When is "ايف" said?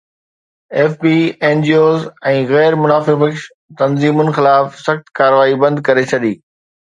0.83-0.93